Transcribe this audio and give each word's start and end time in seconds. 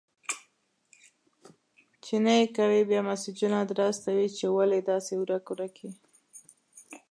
چي 2.03 2.15
نې 2.23 2.35
کوې، 2.55 2.81
بيا 2.89 3.01
مسېجونه 3.09 3.59
در 3.69 3.79
استوي 3.89 4.27
چي 4.37 4.45
ولي 4.49 4.79
داسي 4.89 5.15
ورک-ورک 5.19 5.75
يې؟! 5.83 5.89